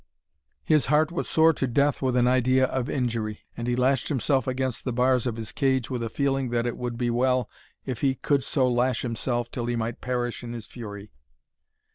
[0.63, 4.47] His heart was sore to death with an idea of injury, and he lashed himself
[4.47, 7.47] against the bars of his cage with a feeling that it would be well
[7.85, 11.11] if he could so lash himself till he might perish in his fury.